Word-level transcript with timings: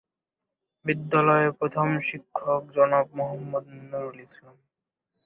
বিদ্যালয়ের 0.85 1.51
প্রধান 1.59 1.89
শিক্ষক 2.07 2.61
জনাব 2.75 3.05
মোহাম্মদ 3.17 3.63
নুরুল 3.81 4.17
ইসলাম। 4.25 4.57